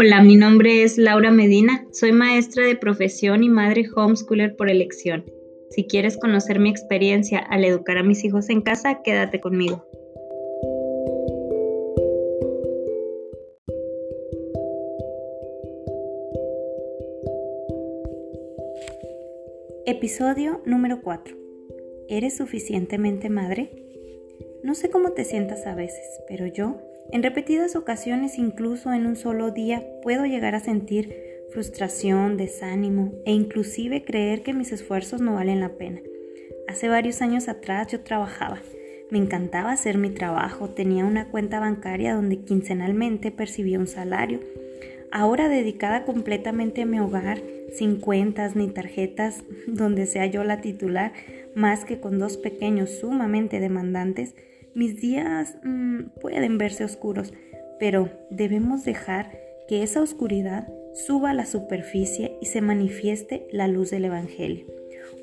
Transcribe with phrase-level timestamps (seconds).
[0.00, 5.24] Hola, mi nombre es Laura Medina, soy maestra de profesión y madre homeschooler por elección.
[5.70, 9.84] Si quieres conocer mi experiencia al educar a mis hijos en casa, quédate conmigo.
[19.84, 21.36] Episodio número 4.
[22.08, 23.72] ¿Eres suficientemente madre?
[24.62, 29.16] No sé cómo te sientas a veces, pero yo, en repetidas ocasiones, incluso en un
[29.16, 31.14] solo día, puedo llegar a sentir
[31.50, 36.00] frustración, desánimo e inclusive creer que mis esfuerzos no valen la pena.
[36.68, 38.60] Hace varios años atrás yo trabajaba.
[39.10, 44.40] Me encantaba hacer mi trabajo, tenía una cuenta bancaria donde quincenalmente percibía un salario.
[45.10, 47.40] Ahora dedicada completamente a mi hogar,
[47.72, 51.14] sin cuentas ni tarjetas donde sea yo la titular,
[51.54, 54.34] más que con dos pequeños sumamente demandantes,
[54.78, 57.34] mis días mm, pueden verse oscuros,
[57.80, 63.90] pero debemos dejar que esa oscuridad suba a la superficie y se manifieste la luz
[63.90, 64.66] del Evangelio.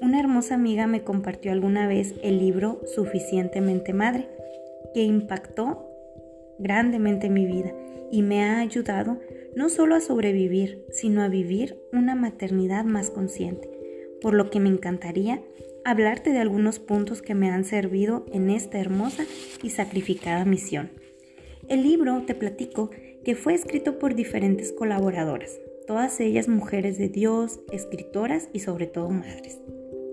[0.02, 4.28] Una hermosa amiga me compartió alguna vez el libro Suficientemente Madre,
[4.94, 5.90] que impactó
[6.60, 7.74] grandemente mi vida
[8.12, 9.20] y me ha ayudado
[9.56, 13.70] no solo a sobrevivir, sino a vivir una maternidad más consciente,
[14.22, 15.42] por lo que me encantaría
[15.86, 19.24] hablarte de algunos puntos que me han servido en esta hermosa
[19.64, 20.90] y sacrificada misión.
[21.70, 22.90] El libro, te platico,
[23.24, 29.10] que fue escrito por diferentes colaboradoras, todas ellas mujeres de Dios, escritoras y sobre todo
[29.10, 29.60] madres.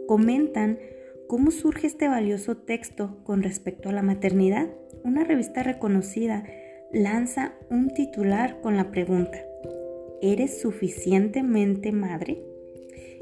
[0.06, 0.78] Comentan
[1.26, 4.68] cómo surge este valioso texto con respecto a la maternidad.
[5.04, 6.44] Una revista reconocida
[6.92, 9.38] lanza un titular con la pregunta,
[10.20, 12.51] ¿eres suficientemente madre?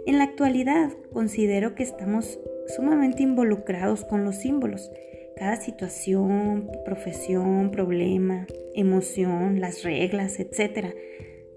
[0.06, 2.40] En la actualidad considero que estamos
[2.74, 4.90] sumamente involucrados con los símbolos.
[5.36, 10.94] Cada situación, profesión, problema, emoción, las reglas, etc.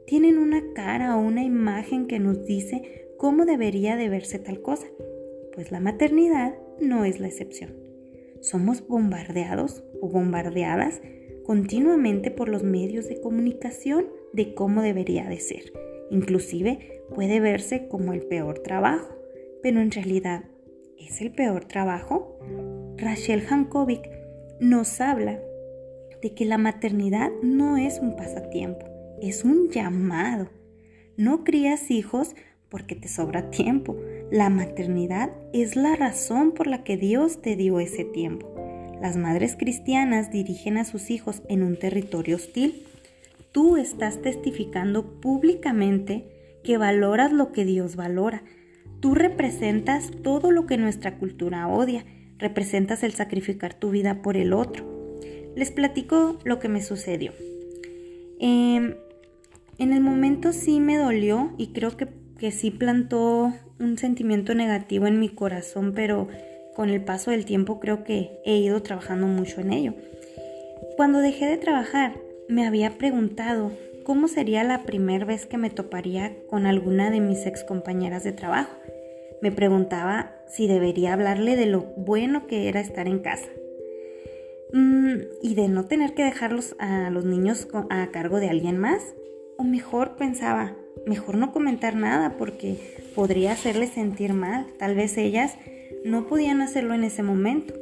[0.06, 4.88] tienen una cara o una imagen que nos dice cómo debería de verse tal cosa.
[5.54, 7.78] Pues la maternidad no es la excepción.
[8.42, 11.02] Somos bombardeados o bombardeadas
[11.46, 15.72] continuamente por los medios de comunicación de cómo debería de ser
[16.14, 19.16] Inclusive puede verse como el peor trabajo,
[19.62, 20.44] pero en realidad
[20.98, 22.38] es el peor trabajo.
[22.98, 24.10] Rachel Hankovic
[24.60, 25.40] nos habla
[26.22, 28.86] de que la maternidad no es un pasatiempo,
[29.22, 30.50] es un llamado.
[31.18, 32.36] No crías hijos
[32.70, 33.96] porque te sobra tiempo.
[34.32, 38.54] La maternidad es la razón por la que Dios te dio ese tiempo.
[39.02, 42.88] Las madres cristianas dirigen a sus hijos en un territorio hostil
[43.54, 46.26] tú estás testificando públicamente
[46.64, 48.44] que valoras lo que Dios valora.
[49.00, 52.06] Tú representas todo lo que nuestra cultura odia,
[52.40, 55.20] representas el sacrificar tu vida por el otro.
[55.56, 57.34] Les platico lo que me sucedió.
[58.40, 58.96] Em,
[59.78, 62.08] en el momento sí me dolió y creo que,
[62.38, 66.28] que sí plantó un sentimiento negativo en mi corazón, pero
[66.76, 69.94] con el paso del tiempo creo que he ido trabajando mucho en ello.
[70.96, 72.16] Cuando dejé de trabajar,
[72.50, 73.72] me había preguntado
[74.04, 78.32] cómo sería la primera vez que me toparía con alguna de mis ex compañeras de
[78.32, 78.76] trabajo.
[79.42, 83.50] Me preguntaba si debería hablarle de lo bueno que era estar en casa
[84.72, 89.16] mm, y de no tener que dejarlos a los niños a cargo de alguien más.
[89.58, 90.76] O mejor pensaba,
[91.06, 92.78] mejor no comentar nada porque
[93.16, 94.68] podría hacerles sentir mal.
[94.78, 95.56] Tal vez ellas
[96.06, 97.74] no podían hacerlo en ese momento.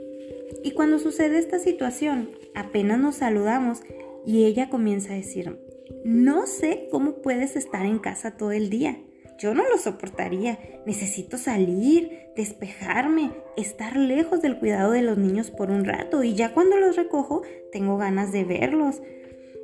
[0.63, 3.81] Y cuando sucede esta situación, apenas nos saludamos,
[4.25, 5.57] y ella comienza a decir,
[6.03, 8.97] no sé cómo puedes estar en casa todo el día.
[9.41, 10.59] Yo no lo soportaría.
[10.85, 16.53] Necesito salir, despejarme, estar lejos del cuidado de los niños por un rato y ya
[16.53, 17.41] cuando los recojo
[17.71, 19.01] tengo ganas de verlos.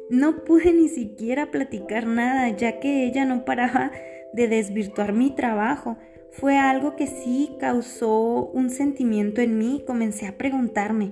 [0.10, 3.92] No pude ni siquiera platicar nada ya que ella no paraba
[4.34, 5.98] de desvirtuar mi trabajo.
[6.32, 9.84] Fue algo que sí causó un sentimiento en mí.
[9.86, 11.12] Comencé a preguntarme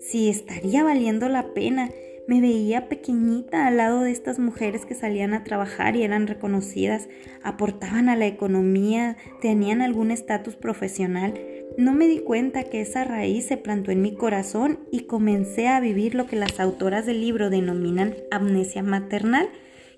[0.00, 1.90] si estaría valiendo la pena
[2.26, 7.08] me veía pequeñita al lado de estas mujeres que salían a trabajar y eran reconocidas,
[7.42, 11.38] aportaban a la economía, tenían algún estatus profesional.
[11.76, 15.80] No me di cuenta que esa raíz se plantó en mi corazón y comencé a
[15.80, 19.48] vivir lo que las autoras del libro denominan amnesia maternal,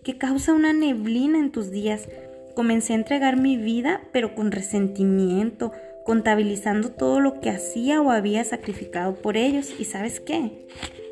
[0.03, 2.09] que causa una neblina en tus días.
[2.55, 5.73] Comencé a entregar mi vida, pero con resentimiento,
[6.05, 9.75] contabilizando todo lo que hacía o había sacrificado por ellos.
[9.79, 10.67] ¿Y sabes qué?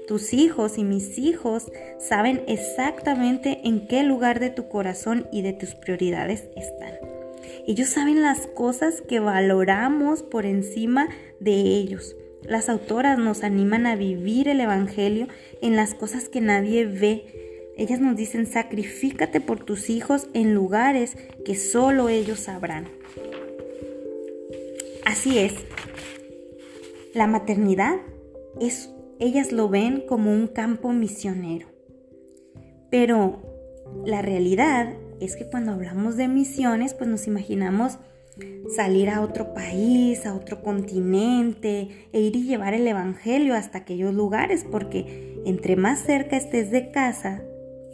[0.07, 5.55] Tus hijos y mis hijos saben exactamente en qué lugar de tu corazón y de
[5.55, 6.93] tus prioridades están.
[7.67, 11.09] Ellos saben las cosas que valoramos por encima
[11.41, 12.17] de ellos.
[12.43, 15.29] Las autoras nos animan a vivir el Evangelio
[15.63, 17.73] en las cosas que nadie ve.
[17.79, 21.17] Ellas nos dicen, sacrifícate por tus hijos en lugares
[21.47, 22.87] que solo ellos sabrán.
[25.07, 25.55] Así es.
[27.15, 27.97] La maternidad
[28.61, 31.69] es, ellas lo ven como un campo misionero.
[32.91, 33.43] Pero
[34.05, 37.99] la realidad es que cuando hablamos de misiones, pues nos imaginamos
[38.75, 44.15] salir a otro país, a otro continente, e ir y llevar el Evangelio hasta aquellos
[44.15, 47.43] lugares, porque entre más cerca estés de casa,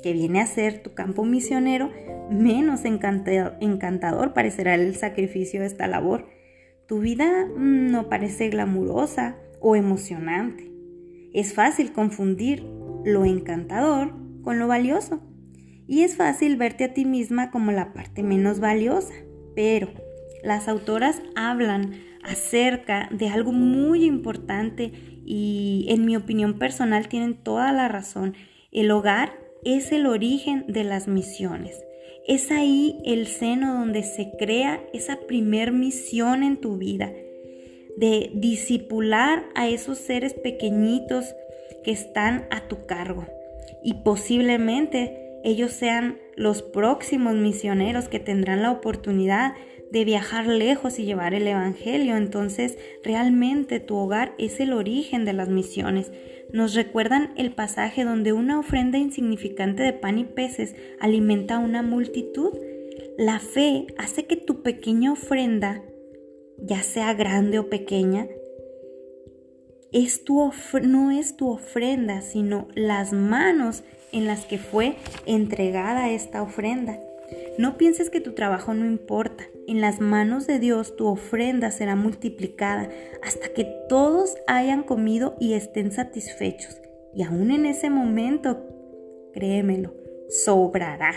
[0.02, 1.90] que viene a ser tu campo misionero,
[2.31, 6.26] menos encantador parecerá el sacrificio de esta labor.
[6.87, 10.69] Tu vida mm, no parece glamurosa o emocionante.
[11.32, 12.64] Es fácil confundir
[13.04, 15.20] lo encantador con lo valioso.
[15.86, 19.14] Y es fácil verte a ti misma como la parte menos valiosa.
[19.54, 19.88] Pero
[20.42, 24.92] las autoras hablan acerca de algo muy importante
[25.24, 28.34] y en mi opinión personal tienen toda la razón.
[28.72, 29.32] El hogar
[29.64, 31.80] es el origen de las misiones.
[32.26, 37.12] Es ahí el seno donde se crea esa primer misión en tu vida,
[37.96, 41.34] de disipular a esos seres pequeñitos
[41.84, 43.26] que están a tu cargo.
[43.82, 49.54] Y posiblemente ellos sean los próximos misioneros que tendrán la oportunidad
[49.90, 52.16] de viajar lejos y llevar el Evangelio.
[52.16, 56.12] Entonces, realmente tu hogar es el origen de las misiones.
[56.52, 61.82] Nos recuerdan el pasaje donde una ofrenda insignificante de pan y peces alimenta a una
[61.82, 62.52] multitud.
[63.16, 65.82] La fe hace que tu pequeña ofrenda,
[66.62, 68.28] ya sea grande o pequeña,
[69.92, 70.52] es tu
[70.82, 74.96] no es tu ofrenda, sino las manos en las que fue
[75.26, 77.00] entregada esta ofrenda.
[77.58, 79.44] No pienses que tu trabajo no importa.
[79.66, 82.88] En las manos de Dios tu ofrenda será multiplicada
[83.22, 86.80] hasta que todos hayan comido y estén satisfechos.
[87.14, 88.64] Y aún en ese momento,
[89.32, 89.94] créemelo,
[90.28, 91.12] sobrará.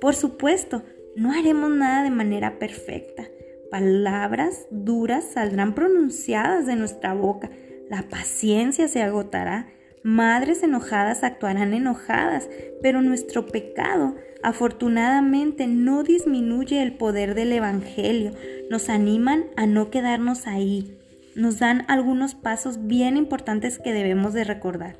[0.00, 0.82] Por supuesto,
[1.16, 3.28] no haremos nada de manera perfecta.
[3.70, 7.50] Palabras duras saldrán pronunciadas de nuestra boca.
[7.90, 9.66] La paciencia se agotará
[10.02, 12.48] Madres enojadas actuarán enojadas,
[12.80, 18.32] pero nuestro pecado afortunadamente no disminuye el poder del Evangelio.
[18.70, 20.96] Nos animan a no quedarnos ahí.
[21.34, 24.96] Nos dan algunos pasos bien importantes que debemos de recordar.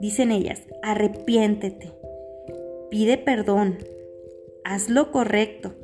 [0.00, 1.92] Dicen ellas, arrepiéntete,
[2.90, 3.78] pide perdón,
[4.64, 5.74] haz lo correcto,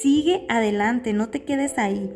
[0.00, 2.14] sigue adelante, no te quedes ahí.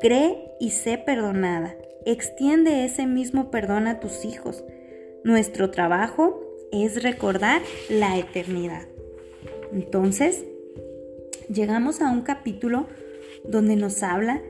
[0.00, 1.76] Cree y sé perdonada.
[2.04, 4.64] Extiende ese mismo perdón a tus hijos.
[5.24, 6.40] Nuestro trabajo
[6.72, 8.86] es recordar la eternidad.
[9.72, 10.44] Entonces,
[11.52, 12.86] llegamos a un capítulo
[13.44, 14.42] donde nos habla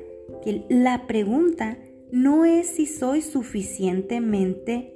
[0.44, 1.78] que la pregunta
[2.10, 4.94] no es si soy suficientemente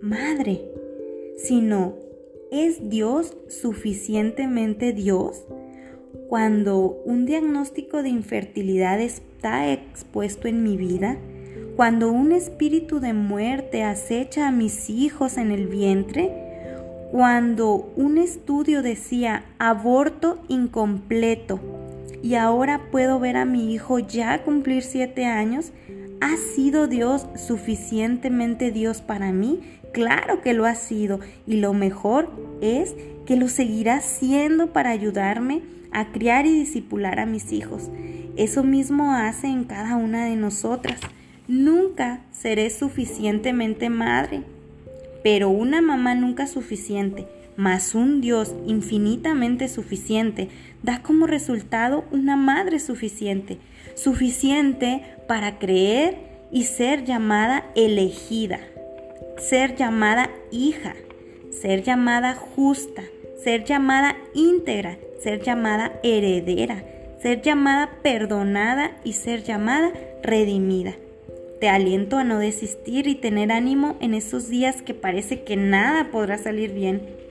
[0.00, 0.62] madre,
[1.36, 1.96] sino
[2.50, 5.44] ¿es Dios suficientemente Dios?
[6.34, 11.16] Cuando un diagnóstico de infertilidad está expuesto en mi vida,
[11.76, 16.32] cuando un espíritu de muerte acecha a mis hijos en el vientre,
[17.12, 21.60] cuando un estudio decía aborto incompleto
[22.20, 25.70] y ahora puedo ver a mi hijo ya cumplir siete años,
[26.24, 29.60] ¿ha sido Dios suficientemente Dios para mí?
[29.92, 32.30] Claro que lo ha sido y lo mejor
[32.62, 32.94] es
[33.26, 35.60] que lo seguirá siendo para ayudarme
[35.92, 37.90] a criar y disipular a mis hijos.
[38.36, 40.98] Eso mismo hace en cada una de nosotras.
[41.46, 44.44] Nunca seré suficientemente madre,
[45.22, 47.26] pero una mamá nunca suficiente,
[47.58, 50.48] más un Dios infinitamente suficiente,
[50.82, 53.58] da como resultado una madre suficiente,
[53.94, 56.16] suficiente para creer
[56.50, 58.60] y ser llamada elegida,
[59.38, 60.94] ser llamada hija,
[61.50, 63.02] ser llamada justa,
[63.42, 66.84] ser llamada íntegra, ser llamada heredera,
[67.20, 70.94] ser llamada perdonada y ser llamada redimida.
[71.60, 76.10] Te aliento a no desistir y tener ánimo en esos días que parece que nada
[76.10, 77.23] podrá salir bien.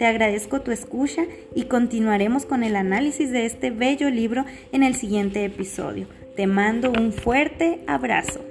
[0.00, 4.94] Te agradezco tu escucha y continuaremos con el análisis de este bello libro en el
[4.94, 6.06] siguiente episodio.
[6.36, 8.49] Te mando un fuerte abrazo.